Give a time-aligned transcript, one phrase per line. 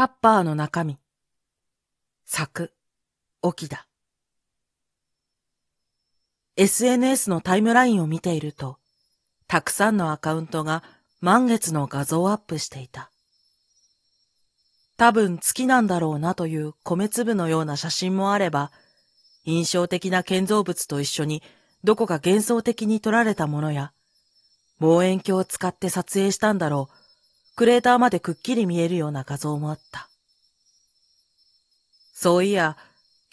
[0.00, 0.96] タッパーの中身。
[2.24, 2.72] 作、
[3.42, 3.86] 沖だ。
[6.56, 8.78] SNS のタイムラインを見ていると、
[9.46, 10.82] たくさんのアカウントが
[11.20, 13.10] 満月の画像をアップしていた。
[14.96, 18.72] 多分月なんだろうなという米粒のような写真もあれば、
[19.44, 21.42] 印象的な建造物と一緒に
[21.84, 23.92] どこか幻想的に撮られたものや、
[24.78, 26.99] 望遠鏡を使って撮影したんだろう、
[27.56, 30.08] クレーターまでくっきり見えるような画像もあった。
[32.12, 32.76] そういや、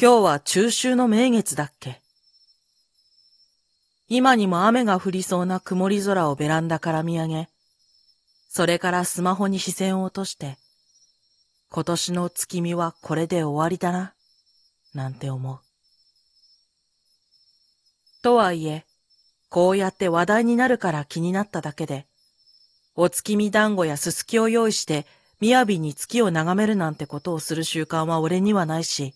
[0.00, 2.02] 今日は中秋の名月だっけ
[4.08, 7.48] 今にも雨が降りそうな曇り空をベランダから見上げ、
[8.48, 10.58] それからスマホに視線を落として、
[11.70, 14.14] 今年の月見はこれで終わりだな、
[14.94, 15.58] なんて思う。
[18.22, 18.86] とはいえ、
[19.48, 22.06] こうやって話題になるから気になっただけで、
[22.98, 25.06] お月見団子やすすきを用意して、
[25.38, 29.14] みやびに月を眺めるなんてことをする習慣は俺にはないし、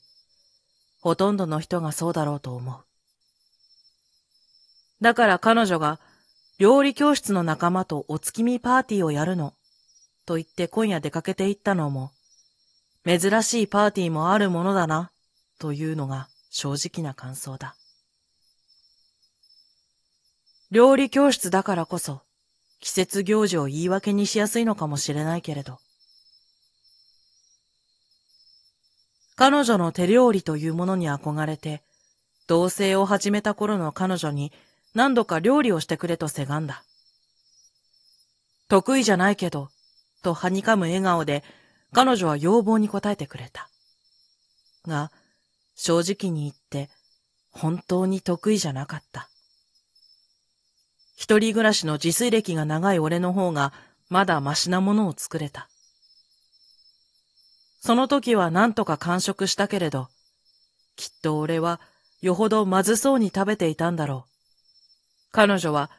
[1.00, 2.84] ほとんどの人がそうだろうと思う。
[5.00, 5.98] だから彼女が
[6.58, 9.54] 料理教室の仲間とお月見パーティーをやるの、
[10.26, 12.12] と言って今夜出かけて行ったのも、
[13.06, 15.10] 珍しいパーティーもあるものだな、
[15.58, 17.76] というのが正直な感想だ。
[20.70, 22.20] 料理教室だからこそ、
[22.80, 25.78] 季節行事を言い訳にしやすいのかもしれないけれど、
[29.36, 31.82] 彼女の手料理というものに憧れて、
[32.46, 34.52] 同棲を始めた頃の彼女に
[34.94, 36.84] 何度か料理をしてくれとせがんだ。
[38.68, 39.70] 得意じゃないけど、
[40.22, 41.42] とはにかむ笑顔で
[41.92, 43.68] 彼女は要望に応えてくれた。
[44.86, 45.10] が、
[45.74, 46.90] 正直に言って
[47.50, 49.28] 本当に得意じゃなかった。
[51.20, 53.74] 一人暮らしの自炊歴が長い俺の方が
[54.08, 55.68] まだマシなものを作れた。
[57.82, 60.08] その時は何とか完食したけれど、
[60.96, 61.78] きっと俺は
[62.22, 64.30] よほどまずそうに食べていたんだろう。
[65.30, 65.90] 彼女は、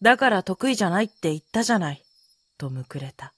[0.00, 2.04] だから得意じゃないって言ったじゃない、
[2.56, 3.34] とむくれた。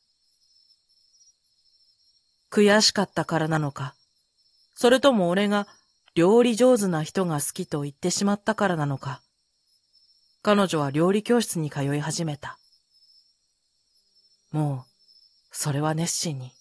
[2.51, 3.95] 悔しかったからなのか、
[4.75, 5.67] それとも俺が
[6.15, 9.23] 料理上手な人が好きと言ってしまったからなのか、
[10.43, 12.59] 彼女は料理教室に通い始めた。
[14.53, 14.91] もう、
[15.53, 16.53] それは熱心に。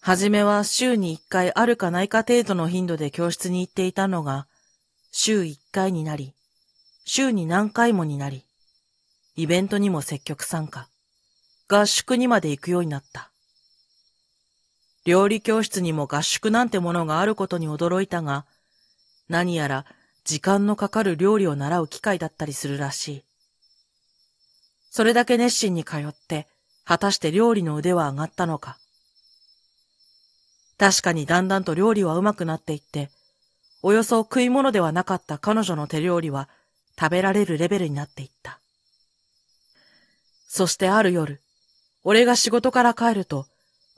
[0.00, 4.48] はじめは週に一回あるかないか程度の頻度で教室に行っていたのが、
[5.12, 6.34] 週一回になり、
[7.04, 8.44] 週に何回もになり、
[9.36, 10.88] イベントにも積極参加、
[11.68, 13.30] 合宿にまで行くようになった。
[15.04, 18.46] 料理教室にも合宿なんてものがあることに驚いたが、
[19.28, 19.84] 何やら
[20.28, 23.24] 時間のかかる料理を習う機会だったりするらしい。
[24.90, 26.46] それだけ熱心に通って、
[26.84, 28.76] 果たして料理の腕は上がったのか。
[30.76, 33.08] 確かにだんだんと料理は上手くなっていって、
[33.80, 36.50] およそ食い物ではなかった彼女の手料理は
[37.00, 38.60] 食べられるレベルになっていった。
[40.46, 41.40] そしてある夜、
[42.04, 43.46] 俺が仕事から帰ると、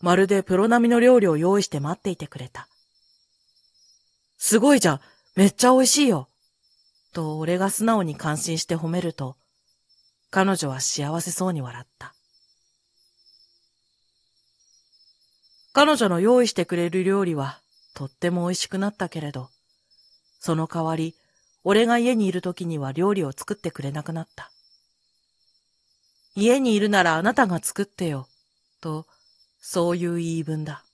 [0.01, 2.69] まるでプロ並みの料理を用意して待っていてくれた。
[4.39, 5.01] すごいじゃん
[5.37, 6.29] めっちゃ美味しいよ
[7.13, 9.37] と俺が素直に感心して褒めると、
[10.31, 12.15] 彼女は幸せそうに笑った。
[15.73, 17.61] 彼女の用意してくれる料理は
[17.95, 19.51] とっても美味しくなったけれど、
[20.41, 21.15] その代わり
[21.63, 24.51] 俺が家にいる時には料理を作ってくれなくなった。
[26.35, 28.29] 家にいるならあなたが作ってよ、
[28.81, 29.07] と、
[29.61, 30.85] そういう言い分だ。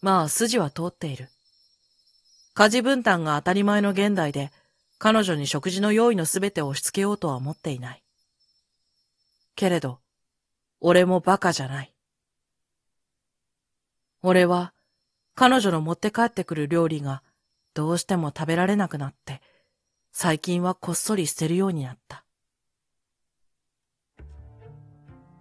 [0.00, 1.28] まあ、筋は通っている。
[2.58, 4.50] 家事分担が当たり前の現代で、
[4.98, 8.02] 彼女に食事の用意のすべてを押し付けようとは思っていない。
[9.54, 10.00] けれど、
[10.80, 11.94] 俺も馬鹿じゃない。
[14.24, 14.74] 俺は、
[15.36, 17.22] 彼女の持って帰ってくる料理が、
[17.74, 19.40] どうしても食べられなくなって、
[20.10, 22.24] 最近はこっそり捨てるようになった。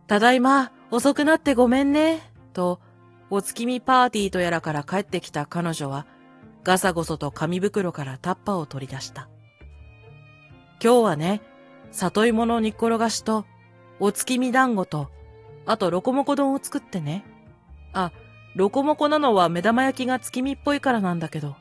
[0.05, 2.79] ただいま、遅くなってごめんね、と、
[3.31, 6.05] お月見パーティーとやらから帰ってきた彼女は、
[6.67, 9.29] ガサゴソと紙袋からタッパーを取り出した。
[10.83, 11.41] 今日はね、
[11.91, 13.45] 里芋の煮っころがしと、
[14.01, 15.09] お月見団子と、
[15.65, 17.23] あとロコモコ丼を作ってね。
[17.93, 18.11] あ、
[18.53, 21.55] ロコモコなのは目玉焼きが月見っぽいからなんだけど。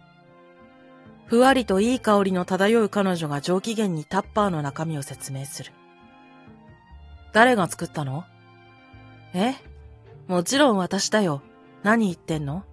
[1.26, 5.70] ふわりといい香りの漂う彼女が上機嫌にタッパーの中身を説明する。
[7.32, 8.25] 誰が作ったの？
[9.35, 9.55] え？
[10.26, 11.43] もちろん私だよ。
[11.85, 12.64] 何言ってんの？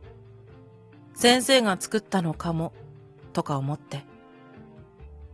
[1.13, 2.73] 先生が作ったのかも、
[3.33, 4.05] とか思って。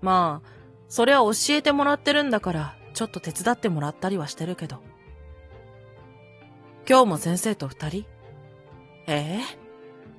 [0.01, 0.49] まあ、
[0.87, 4.81] そりゃ教えてもらってるんだから、ちょっと手伝ってもらったりはしてるけど。
[6.87, 8.05] 今日も先生と二人？
[9.07, 9.41] ええ？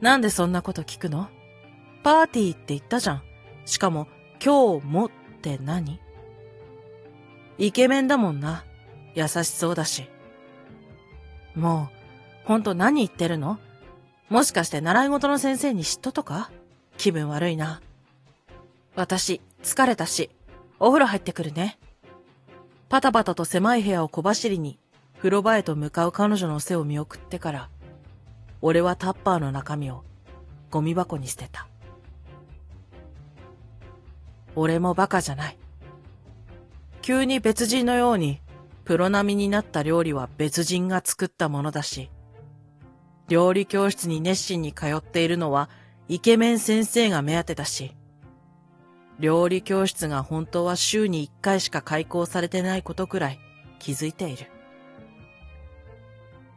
[0.00, 1.28] なんでそんなこと聞くの？
[2.02, 3.22] パーティーって言ったじゃん。
[3.66, 4.06] しかも、
[4.44, 5.10] 今日もっ
[5.42, 6.00] て何？
[7.58, 8.64] イケメンだもんな。
[9.14, 10.08] 優しそうだし。
[11.54, 11.90] も
[12.44, 13.58] う、ほんと何言ってるの？
[14.30, 16.52] もしかして習い事の先生に嫉妬とか？
[16.96, 17.80] 気分悪いな。
[18.94, 20.30] 私、疲れたし、
[20.78, 21.80] お風呂入ってくるね。
[22.88, 24.78] パタパタと狭い部屋を小走りに、
[25.16, 27.68] 風呂場へと向かう彼女の背を見送ってから、
[28.62, 30.04] 俺はタッパーの中身を
[30.70, 31.66] ゴミ箱に捨てた。
[34.54, 35.56] 俺もバカじゃない。
[37.02, 38.40] 急に別人のように、
[38.84, 42.10] プロ並みになった料理は別人が作ったものだし、
[43.30, 45.70] 料理教室に熱心に通っているのは
[46.08, 47.96] イケメン先生が目当てだし、
[49.20, 53.38] 料理教室が本当は週に一回しか開講されてないことくらい
[53.78, 54.46] 気づいている。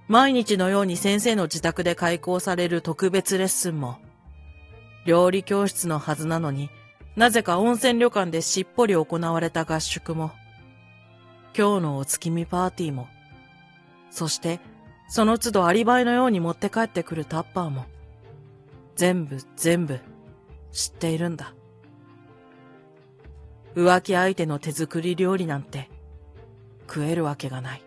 [0.08, 4.00] 毎日のように先生の自宅で開講される特別レッスンも、
[5.06, 6.72] 料理教室のはずなのに
[7.16, 10.32] なぜか温泉旅館でしっぽり行われた合宿も、
[11.56, 13.08] 今日のお月見パーティーも、
[14.10, 14.60] そして
[15.08, 17.86] その都度アリバイのように持って帰ってくるタッパーも、
[18.96, 20.00] 全部全部
[20.72, 21.54] 知っているんだ。
[23.76, 25.90] 浮気相手の手作り料理なんて
[26.88, 27.84] 食えるわけがない。